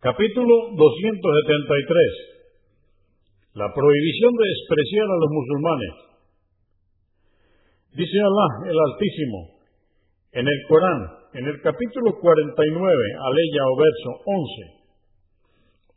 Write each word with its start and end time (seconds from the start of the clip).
Capítulo 0.00 0.72
273. 0.80 3.52
La 3.52 3.68
prohibición 3.68 4.32
de 4.32 4.48
despreciar 4.48 5.04
a 5.04 5.20
los 5.20 5.28
musulmanes. 5.28 5.92
Dice 8.00 8.16
Allah 8.16 8.72
el 8.72 8.78
Altísimo 8.80 9.60
en 10.32 10.48
el 10.48 10.60
Corán, 10.72 11.04
en 11.34 11.44
el 11.52 11.60
capítulo 11.60 12.16
49, 12.16 12.32
aleya 12.32 13.62
o 13.68 13.76
verso 13.76 14.10
11. 14.24 14.88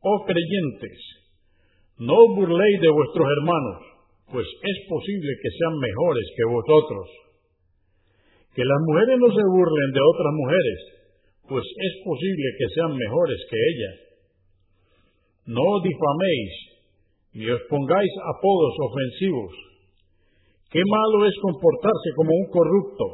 Oh 0.03 0.27
creyentes, 0.27 0.99
no 2.03 2.27
burléis 2.35 2.83
de 2.83 2.91
vuestros 2.91 3.23
hermanos, 3.39 3.87
pues 4.35 4.43
es 4.43 4.77
posible 4.89 5.31
que 5.41 5.47
sean 5.47 5.79
mejores 5.79 6.27
que 6.35 6.43
vosotros. 6.51 7.07
Que 8.51 8.67
las 8.67 8.81
mujeres 8.83 9.15
no 9.15 9.31
se 9.31 9.47
burlen 9.47 9.95
de 9.95 10.03
otras 10.03 10.33
mujeres, 10.35 11.02
pues 11.53 11.69
es 11.69 11.93
posible 12.03 12.47
que 12.57 12.67
sean 12.73 12.97
mejores 12.97 13.37
que 13.45 13.57
ellas. 13.61 13.95
No 15.45 15.69
difaméis, 15.85 16.53
ni 17.37 17.45
os 17.45 17.61
pongáis 17.69 18.09
apodos 18.25 18.73
ofensivos. 18.81 19.53
Qué 20.73 20.81
malo 20.81 21.29
es 21.29 21.35
comportarse 21.45 22.09
como 22.17 22.33
un 22.33 22.49
corrupto, 22.49 23.05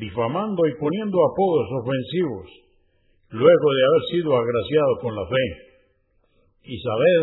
difamando 0.00 0.64
y 0.64 0.80
poniendo 0.80 1.18
apodos 1.28 1.68
ofensivos, 1.84 2.48
luego 3.36 3.68
de 3.76 3.82
haber 3.84 4.04
sido 4.16 4.30
agraciado 4.32 4.92
con 5.04 5.12
la 5.12 5.26
fe. 5.28 5.46
Y 6.72 6.80
sabed 6.80 7.22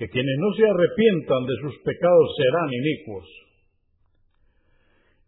que 0.00 0.08
quienes 0.08 0.36
no 0.40 0.48
se 0.56 0.64
arrepientan 0.64 1.44
de 1.44 1.56
sus 1.60 1.76
pecados 1.84 2.28
serán 2.40 2.72
inicuos. 2.72 3.28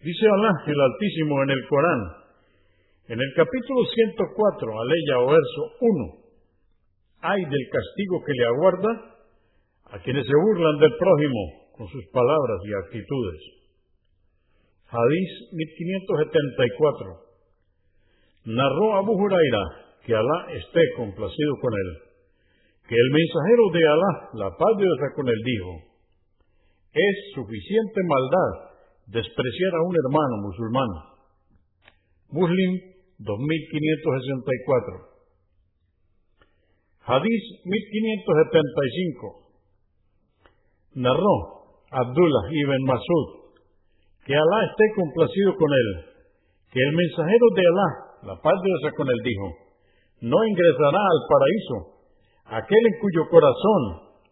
Dice 0.00 0.25
Allah 0.33 0.64
el 0.64 0.80
Altísimo 0.80 1.42
en 1.42 1.50
el 1.50 1.69
Corán, 1.69 2.23
en 3.06 3.20
el 3.20 3.32
capítulo 3.36 3.84
104, 3.84 4.80
aleya 4.80 5.18
o 5.20 5.26
verso 5.28 5.62
1, 5.80 6.24
hay 7.20 7.40
del 7.44 7.66
castigo 7.68 8.22
que 8.24 8.33
le 8.33 8.44
aguarda 8.46 8.92
a 9.92 9.98
quienes 10.00 10.24
se 10.27 10.33
burlan 10.33 10.78
del 10.78 10.96
prójimo 10.96 11.72
con 11.77 11.88
sus 11.88 12.05
palabras 12.12 12.61
y 12.64 12.72
actitudes. 12.86 13.41
Hadís 14.88 15.30
1574. 15.52 17.24
Narró 18.44 18.96
Abu 18.96 19.12
Huraira, 19.12 19.64
que 20.05 20.14
Alá 20.14 20.52
esté 20.52 20.80
complacido 20.96 21.52
con 21.61 21.72
él, 21.72 21.91
que 22.89 22.94
el 22.94 23.11
mensajero 23.11 23.64
de 23.72 23.83
Alá, 23.89 24.12
la 24.34 24.50
paz 24.56 24.72
de 24.77 24.84
Dios 24.84 24.98
con 25.16 25.28
él, 25.28 25.41
dijo, 25.44 25.72
es 26.92 27.16
suficiente 27.34 28.00
maldad 28.05 28.74
despreciar 29.06 29.74
a 29.74 29.83
un 29.83 29.96
hermano 29.96 30.36
musulmán. 30.42 30.89
Muslim 32.30 32.94
2564. 33.19 35.15
Hadís 37.07 37.43
1575. 37.65 39.45
Narró 40.95 41.37
Abdullah 41.91 42.45
ibn 42.51 42.83
Masud, 42.87 43.55
que 44.25 44.35
Alá 44.35 44.59
esté 44.70 44.85
complacido 44.97 45.55
con 45.57 45.70
él, 45.70 45.89
que 46.73 46.81
el 46.81 46.92
mensajero 46.97 47.47
de 47.55 47.62
Alá, 47.62 47.89
la 48.35 48.37
paz 48.41 48.55
de 48.62 48.69
Dios 48.69 48.92
con 48.97 49.07
él, 49.09 49.20
dijo, 49.23 49.47
no 50.23 50.39
ingresará 50.45 51.03
al 51.03 51.20
paraíso 51.29 51.77
aquel 52.47 52.83
en 52.87 52.98
cuyo 53.01 53.29
corazón 53.31 53.83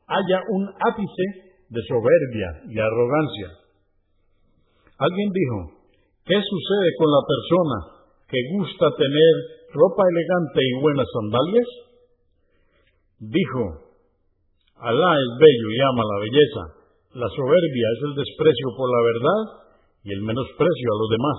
haya 0.07 0.41
un 0.49 0.69
ápice 0.69 1.25
de 1.69 1.81
soberbia 1.89 2.49
y 2.69 2.79
arrogancia. 2.79 3.49
Alguien 4.99 5.31
dijo, 5.33 5.59
¿qué 6.25 6.37
sucede 6.41 6.89
con 6.97 7.09
la 7.11 7.23
persona 7.29 7.92
que 8.33 8.41
gusta 8.57 8.89
tener 8.97 9.61
ropa 9.77 10.09
elegante 10.09 10.65
y 10.65 10.81
buenas 10.81 11.05
sandalias? 11.13 11.69
Dijo, 13.21 13.93
Alá 14.81 15.13
es 15.21 15.37
bello 15.37 15.69
y 15.69 15.77
ama 15.85 16.01
la 16.01 16.25
belleza. 16.25 16.81
La 17.13 17.29
soberbia 17.29 17.87
es 17.93 18.01
el 18.09 18.17
desprecio 18.17 18.73
por 18.73 18.89
la 18.89 19.05
verdad 19.05 19.69
y 20.03 20.17
el 20.17 20.23
menosprecio 20.23 20.89
a 20.89 20.97
los 20.97 21.11
demás. 21.13 21.39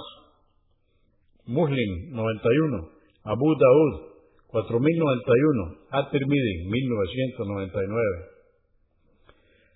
Muslim 1.49 2.13
91, 2.13 3.25
Abu 3.25 3.49
Daud 3.57 4.13
4091, 4.53 5.89
At-Tirmidhi 5.89 6.69
1999. 6.69 7.89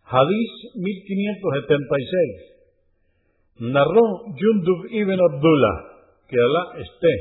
Hadís 0.06 0.53
1576. 0.77 3.73
Narró 3.73 4.22
Jundub 4.38 4.85
ibn 4.91 5.19
Abdullah 5.19 5.96
que 6.27 6.35
Alá 6.35 6.81
esté 6.81 7.13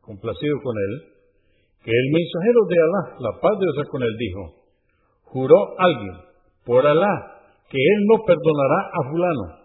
complacido 0.00 0.56
con 0.62 0.74
él, 0.76 1.14
que 1.82 1.90
el 1.90 2.12
mensajero 2.12 2.60
de 2.68 2.76
Alá, 2.76 3.16
la 3.20 3.40
paz 3.40 3.58
de 3.58 3.66
Dios 3.72 3.88
con 3.88 4.02
él, 4.02 4.16
dijo, 4.18 4.64
juró 5.22 5.74
alguien 5.78 6.16
por 6.64 6.86
Alá 6.86 7.34
que 7.68 7.78
él 7.78 8.00
no 8.06 8.24
perdonará 8.24 8.80
a 8.92 9.10
fulano. 9.10 9.64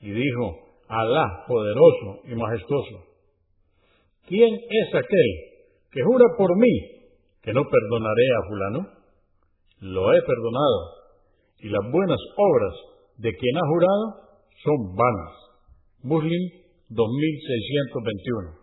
Y 0.00 0.10
dijo, 0.10 0.62
Alá, 0.88 1.44
poderoso 1.46 2.20
y 2.24 2.34
majestuoso. 2.34 3.12
¿Quién 4.26 4.54
es 4.54 4.94
aquel 4.94 5.30
que 5.90 6.02
jura 6.02 6.24
por 6.36 6.56
mí 6.56 6.74
que 7.42 7.52
no 7.52 7.62
perdonaré 7.62 8.26
a 8.36 8.48
fulano? 8.48 8.88
Lo 9.80 10.12
he 10.12 10.20
perdonado, 10.22 11.02
y 11.58 11.68
las 11.68 11.90
buenas 11.90 12.18
obras 12.36 12.74
de 13.18 13.34
quien 13.34 13.56
ha 13.56 13.68
jurado 13.68 14.22
son 14.64 14.96
vanas. 14.96 15.32
Muslim 16.02 16.61
2621. 16.94 18.61